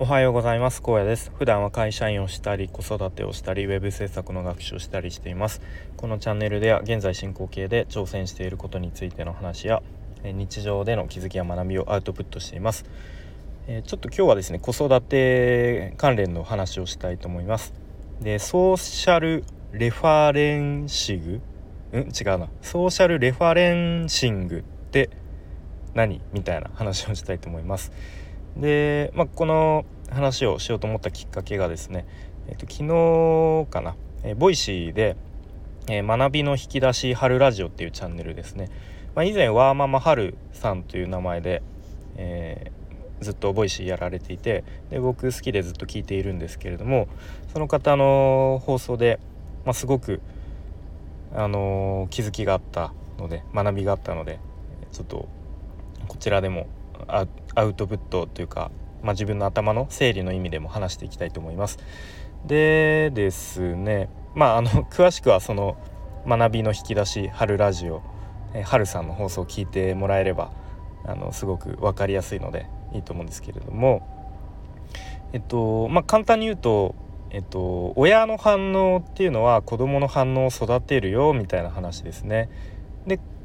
[0.00, 0.80] おはようございます。
[0.80, 1.32] 高野です。
[1.36, 5.60] 普段は会社員をしたり子育てをしたりウェブ制作の学習をしたりしています。
[5.96, 9.82] このチャンネルでは現在進行形で挑戦していることについての話や
[10.22, 12.84] 日常での気づきや学びをアウトプットしています。
[13.66, 17.74] ちょっと今日はですね子育て関連の話をしたいと思います。
[18.20, 19.42] でソーシャル
[19.72, 21.40] レファレンシン
[21.92, 21.98] グ？
[21.98, 22.02] ん？
[22.02, 22.48] 違うな。
[22.62, 25.10] ソーシャルレファレンシングって
[25.94, 26.20] 何？
[26.32, 27.90] みたいな話をしたいと思います。
[28.58, 32.06] で、まあ、この話をしようと思ったきっかけがですね、
[32.48, 35.16] えっと、昨日かな、え Voicy で、
[35.88, 38.70] えー、学びの引き出し春ラジオっていうチャンネルですね、
[39.14, 41.62] まあ、以前ワーママ春さんという名前で、
[42.16, 47.08] えー、ずっとボイシーやられていてで僕好きでずっと聞いているんですけれども
[47.52, 49.20] その方の放送で、
[49.64, 50.20] まあ、すごく、
[51.34, 54.38] あのー、気づきがあったので学びがあったので
[54.92, 55.28] ちょっと
[56.06, 56.66] こちらでも
[57.08, 58.70] アウトプットというか、
[59.02, 61.78] まあ、自分の頭の整理の意味でも話していきたいと思います。
[62.46, 65.76] でですねまああの詳しくはその
[66.26, 68.02] 学びの引き出し春ラジオ
[68.54, 70.52] え春さんの放送を聞いてもらえれば
[71.04, 74.06] あのすごく分かりやすいのでいいと思うんですけれども
[75.32, 76.94] えっとまあ簡単に言うと
[77.30, 82.48] えっと親の反応っていうのは子どもの反応を育てるよみたいな話ですね。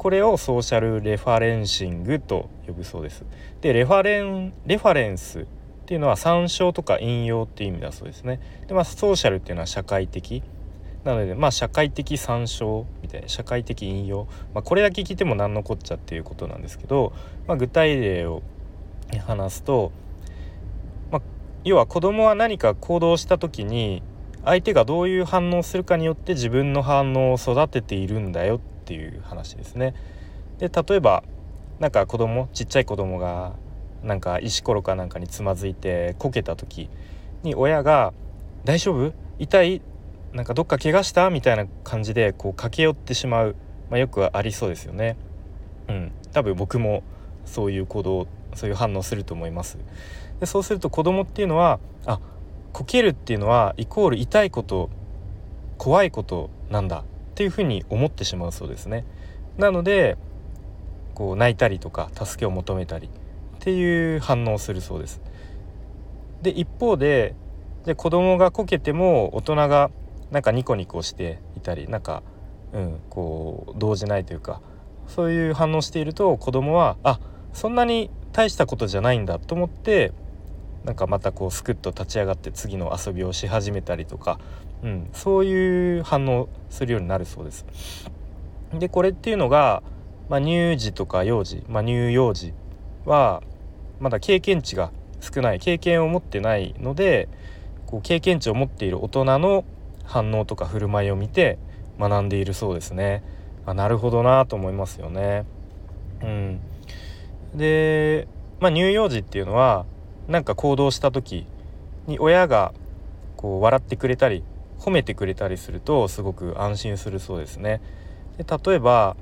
[0.00, 3.22] これをソーシャルレファレンシングと呼ぶそうです。
[3.60, 5.44] でレファレンレファレンスっ
[5.84, 8.40] ていうのは参照とか引用っていう意味だそうですね。
[8.66, 10.42] でまあソーシャルっていうのは社会的
[11.04, 17.12] なのでまあ社会的参照みたいな社会的引用、まあ、これだけ聞いても何のこっちゃっていうことなんですけど、
[17.46, 18.40] まあ、具体例を
[19.26, 19.92] 話すと、
[21.12, 21.22] まあ、
[21.62, 24.02] 要は子供は何か行動した時に
[24.46, 29.94] 相手がどういう反応するかによって自分の反応を育てているんだよっていう話ですね。
[30.58, 31.22] で例えば
[31.78, 33.52] なんか子供ちっちゃい子供が
[34.02, 36.88] なんか石ころかなんかにつまずいてこけた時
[37.42, 38.12] に親が
[38.64, 39.12] 「大丈夫？
[39.38, 39.82] 痛い？
[40.32, 43.56] なんかどっか怪我した?」みたいな感じでこう駆け寄ってしまう、
[43.90, 45.16] まあ、よくありそうですよね。
[45.88, 47.02] うん、多分僕も
[47.44, 49.78] そういう行動そういう反応すると思います。
[50.38, 52.20] でそうすると子供っていうのはあ
[52.72, 54.90] こけるっていうのはイコール痛いこと
[55.78, 57.04] 怖いことなんだ
[57.40, 59.06] っていうふうに思ってしまうそうですね。
[59.56, 60.18] なので
[61.14, 63.10] こう泣いたりとか助けを求めたりっ
[63.60, 65.22] ていう反応をするそうです。
[66.42, 67.34] で一方で
[67.86, 69.90] で子供がこけても大人が
[70.30, 72.22] なんかニコニコしていたりなんか、
[72.74, 74.60] うん、こう動じないというか
[75.06, 77.20] そういう反応していると子供はあ
[77.54, 80.12] そんなに大したことじゃないんだと思って
[80.84, 84.38] なんかまたこうスクッと立ち上がって次の遊びをし始めたりとか、
[84.82, 87.66] うん、そういう反応するようになるそうです。
[88.72, 89.82] でこれっていうのが、
[90.28, 92.54] まあ、乳児とか幼児、まあ、乳幼児
[93.04, 93.42] は
[93.98, 97.28] まだ経験値が少ない経験を持ってないので
[97.86, 99.64] こう経験値を持っている大人の
[100.04, 101.58] 反応とか振る舞いを見て
[101.98, 103.22] 学んでいるそうですね。
[103.66, 105.44] あなるほどなと思いますよね。
[106.22, 106.60] うん、
[107.54, 108.26] で、
[108.60, 109.84] まあ、乳幼児っていうのは
[110.30, 111.44] なんか行動した時
[112.06, 112.72] に親が
[113.36, 114.44] こう笑ってくれたり
[114.78, 117.82] 褒めてくれたりするとすごく安心するそうですね。
[118.38, 119.16] で例えば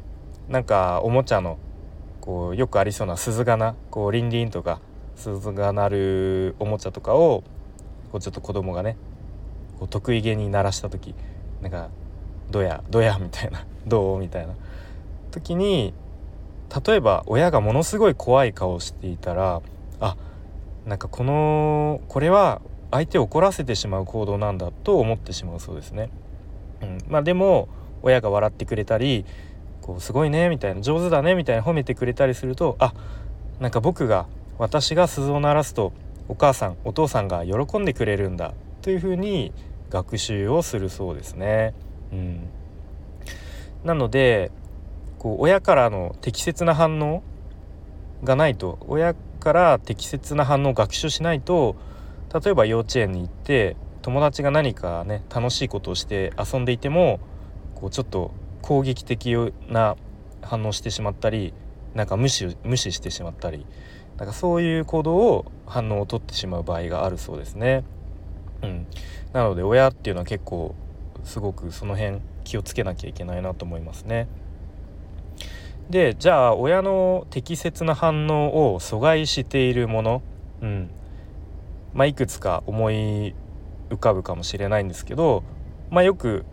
[0.48, 1.58] なんかおもちゃの
[2.20, 4.80] こうよくありそうな鈴がなこうリンリンとか
[5.16, 7.42] 鈴が鳴るおもちゃとかを
[8.12, 8.96] こうちょっと子供がね
[9.78, 11.14] こう得意げに鳴らした時
[11.62, 11.88] なんか
[12.50, 14.52] 「どや どや」みたいな「どう?」みたいな
[15.30, 15.94] 時に
[16.86, 19.62] 例えば親がものすごい怖い顔をしていたら
[20.00, 20.16] あ
[20.86, 26.10] なんかこのこれは相手を怒らせてしまう行動なんだと思ってしまうそうですね。
[26.82, 27.68] うん、まあでも
[28.02, 29.24] 親が笑ってくれたり
[29.82, 32.94] こうすごいねみたいな上手だねみたいな褒めてくれたりするとあ
[33.60, 34.26] なんか僕が
[34.58, 35.92] 私が鈴を鳴らすと
[36.28, 39.52] お母さんお父さんが喜んでくれるんだというふうに
[39.90, 41.74] 学習をするそうですね。
[42.12, 42.48] うん、
[43.84, 44.50] なので
[45.18, 47.22] こう親からの適切な反応
[48.22, 49.14] がないと親
[49.48, 51.74] から適切な反応を学習しないと
[52.44, 57.18] 例えば幼稚園に行って友達が何かね楽しいことをして遊んでいても
[57.74, 58.30] こうちょっと
[58.60, 59.34] 攻撃的
[59.66, 59.96] な
[60.42, 61.54] 反応してしまったり
[61.94, 63.64] なんか無視無視してしまったり
[64.18, 67.84] なんかそういう行動を反応をとってしまう場合があるそうですね。
[68.62, 68.86] うん、
[69.32, 70.74] なので親っていうのは結構
[71.24, 74.28] すごくその辺気をつけなきゃいけないなと思いますね。
[75.90, 80.22] でじゃあ親の適切な反応を阻害しているもの、
[80.60, 80.90] うん
[81.94, 83.34] まあ、いくつか思い
[83.90, 85.42] 浮かぶかもしれないんですけど、
[85.90, 86.44] まあ、よく、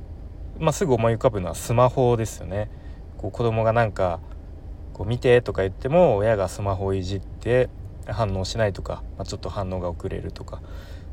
[0.58, 2.70] まあ、すぐ思い浮かぶのはスマホですよね。
[3.18, 4.22] こう子供がなんか
[4.94, 7.70] こう見てとか言っても親がスマホをいじって
[8.08, 10.62] 反応しないとか、まあ、ちょっと反応が遅れるとか、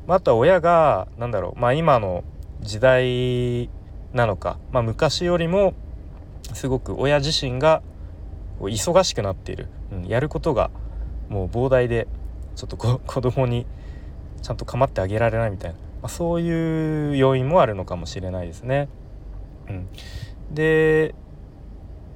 [0.07, 2.23] まあ、とは親が何だろう、まあ、今の
[2.61, 3.69] 時代
[4.13, 5.75] なのか、まあ、昔よりも
[6.55, 7.83] すごく親自身が
[8.69, 10.70] 忙しくなっている、うん、やることが
[11.29, 12.06] もう膨大で
[12.55, 12.76] ちょっと
[13.06, 13.67] 子供に
[14.43, 18.88] ちゃんと構ってあげられないみたいな、まあ、そういう要因もあるのかもしれないですね。
[19.69, 19.88] うん、
[20.50, 21.14] で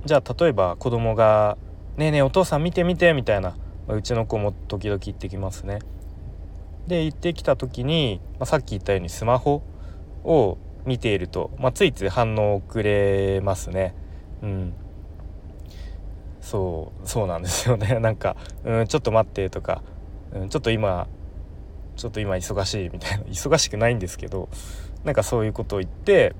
[0.04, 1.56] じゃあ例えば子供が
[1.96, 3.56] 「ねえねえお父さん見て見て」みたいな、
[3.86, 5.78] まあ、うちの子も時々言ってきますね。
[6.86, 9.62] で行ってきた時に、まあ、さっき言ったようにスマホ
[10.24, 13.94] を見ていると、まあ、ついつい反応遅れますね。
[14.42, 14.74] うん、
[16.46, 17.98] そうそうなんですよね。
[17.98, 19.82] なんか、うん、ちょっと待ってとか、
[20.32, 21.08] うん、ちょっと今
[21.96, 23.24] ちょっと今忙しいみたいな。
[23.34, 24.48] 忙しくないんですけど
[25.02, 26.36] なんかそういうことを言って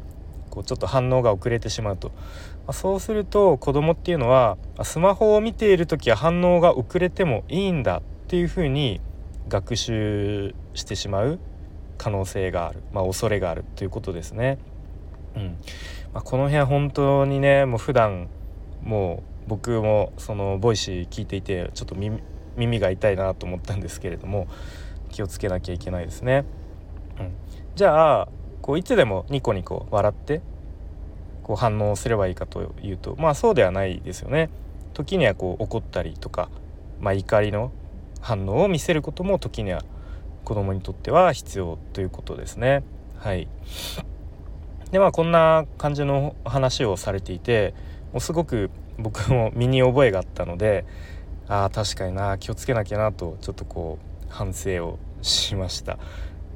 [0.51, 2.15] こうちょっと反応が遅れてしまうと、ま
[2.69, 9.01] あ、そうすると子供っていうのはスマホを見ている時は反応が遅れてもいいんだっていうふうに
[9.49, 11.41] 学習してしまう
[11.99, 14.59] 可能性がある、まあ、恐れがあるということですね。
[15.35, 15.59] うん。
[16.15, 18.29] まあ、この辺は本当にねもう普段
[18.85, 24.49] もう僕もその Voicy 聞いていてちょっと耳が痛いなと思ったんですけれども
[25.11, 26.45] 気をつけなきゃいけないですね。
[27.19, 27.33] うん、
[27.75, 28.29] じゃあ
[28.61, 30.43] こういつでもニコニコ笑って
[31.43, 34.51] こう反応すればいいかというとまあそうではないですよね。
[34.95, 36.49] 時にはこう怒ったりとか、
[37.01, 37.71] まあ、怒りの
[38.21, 39.85] 反応を見せることも時には
[40.45, 42.83] 子供にとっては必要ということですね。
[43.19, 43.47] はい、
[44.91, 47.75] でまあこんな感じの話をされていて
[48.13, 50.85] もうすごく僕も身に覚えがあったので
[51.49, 55.99] ああ確かにな気をつけなきゃなとちょっとこう反省をしました。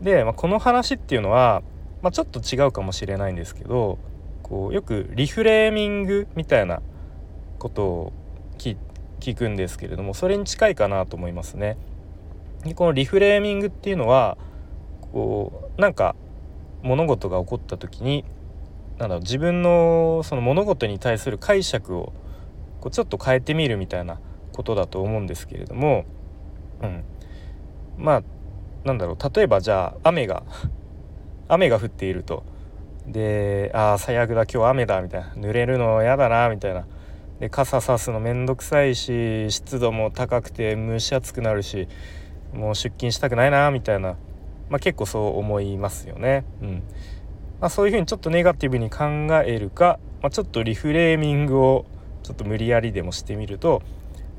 [0.00, 1.62] で、まあ、この話っていうのは、
[2.02, 3.98] まあ、ちょっと違うかもしれないんですけど
[4.42, 6.80] こうよくリフレーミングみたいな
[7.58, 8.12] ことを
[8.58, 8.76] 聞
[9.36, 11.76] くんですけれどもそれに近いかなと思いますね。
[12.64, 14.36] でこのリフレーミングっていうのは
[15.12, 16.16] こうなんか
[16.82, 18.24] 物事が起こった時に
[18.98, 22.12] なんだろう自分のその物事に対する解釈を
[22.80, 24.20] こうちょっと変えてみるみたいな
[24.52, 26.04] ことだと思うんですけれども、
[26.82, 27.04] うん、
[27.98, 28.22] まあ
[28.84, 29.16] なんだろう。
[29.34, 30.42] 例えばじゃあ雨が
[31.48, 32.42] 雨が降っていると。
[33.06, 34.44] でああ最悪だ。
[34.44, 35.32] 今日雨だみたいな。
[35.36, 36.86] 濡れるの嫌だなみたいな。
[37.40, 41.88] で傘さすのめんどくさいし湿度も高くて蒸し暑くなるし
[42.52, 44.16] もう出勤したくないなみたいな、
[44.68, 46.44] まあ、結構そう思いますよね。
[46.62, 46.82] うん。
[47.60, 49.04] まあ、そういうふうにちょっとネガティブに考
[49.44, 51.86] えるか、まあ、ちょっとリフレーミングを
[52.30, 53.82] ちょっと無理やりでもしてみると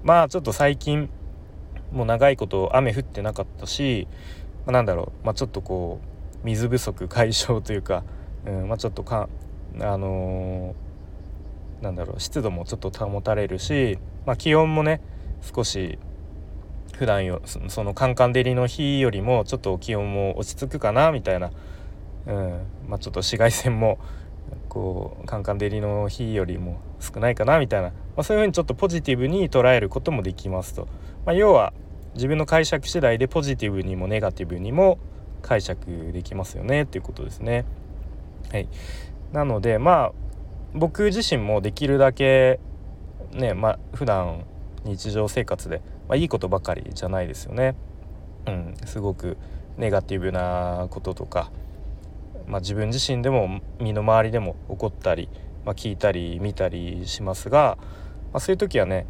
[0.02, 1.10] まあちょっと最近
[1.92, 4.08] もう長いこと雨降ってなかったし、
[4.66, 6.00] まあ、なんだろう、まあ、ちょっとこ
[6.42, 8.06] う水不足解消というか、
[8.46, 9.28] うんまあ、ちょっとか
[9.78, 15.02] あのー、なんだろう湿度もちょっと保たれるし、まあ、気温もね
[15.42, 16.00] 少し
[16.96, 21.52] 普段よそのカンカン照りの日よりもちょっと気温も落ち着くかなみたいな、
[22.26, 24.00] うんまあ、ちょっと紫外線も
[24.72, 30.88] こうカンカン照りの日よりも少ないかなみたいな、まあ、そういうふうにちょっとポジティブに捉えることもできますと、
[31.26, 31.74] まあ、要は
[32.14, 34.98] 自分の解釈次第でポジティブにもネガティブにも
[35.42, 37.66] 解釈できますよねっていうことですね。
[38.50, 38.70] はい、
[39.34, 40.12] なのでまあ
[40.74, 42.62] 僕自身もできるだけ
[43.34, 44.46] ねまあ普段
[44.86, 47.76] 日常生活で、まあ、いいことばかりじゃないですよね。
[48.48, 49.36] うん、すごく
[49.78, 51.52] ネガティブなこととか、
[52.48, 55.30] まあ、自分自身でも身の回りでも起こったり、
[55.66, 57.78] まあ、聞いたり見たりしますが、
[58.34, 59.06] まあ、そういう時はね、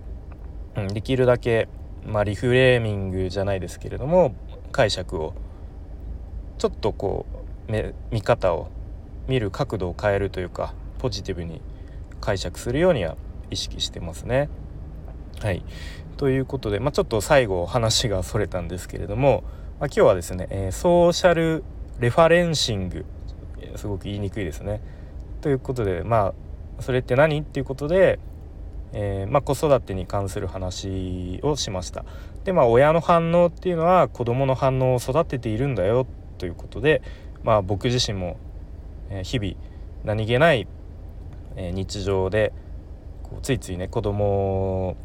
[0.76, 1.68] うん、できるだけ、
[2.06, 4.36] ま、リフレーミングじゃないですけれども
[4.72, 5.34] 解釈を
[6.58, 7.26] ちょっとこ
[7.70, 7.72] う
[8.12, 8.70] 見方を
[9.28, 11.62] 見る角度を変えるというかポジティブに
[12.20, 13.18] 解釈するようには
[13.50, 14.50] 意識してますね。
[15.42, 15.64] はい
[16.18, 19.44] ということで、まあ、ちょっと最後話がそれたんですけれども、
[19.80, 21.64] まあ、今日はですね、えー、ソーシャル
[22.00, 23.06] レファレンシング
[23.78, 24.82] すごく言いにくいですね。
[25.42, 26.34] ということでま
[26.80, 27.42] あそれって何？
[27.42, 28.20] っていうことで、
[28.94, 32.06] えー、まあ、子育てに関する話をしました。
[32.44, 37.02] でまあ親の反応っていうのは子どもの反応を育てているんだよということで、
[37.44, 38.38] まあ、僕自身も、
[39.24, 39.54] 日々
[40.04, 40.68] 何気ない、
[41.56, 42.52] 日常で
[43.24, 44.96] こうついついね子供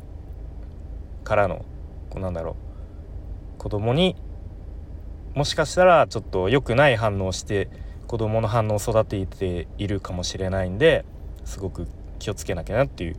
[1.25, 1.64] からの
[2.08, 2.56] こうなんだろ
[3.58, 4.16] う子供に
[5.35, 7.68] もしかしたらちょっと良くない反応をして
[8.06, 11.04] 子供の反応を育てているかもしれないんで
[11.44, 11.86] すごく
[12.18, 13.16] 気をつけなきゃなっていう、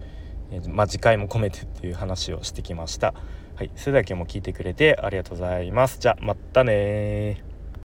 [0.51, 3.13] えー、まあ、次回も込めてっていう話をしてきました。
[3.56, 5.98] はい、それでは今日も聞いてくれてありがとうございます。
[6.00, 7.47] じゃあまたね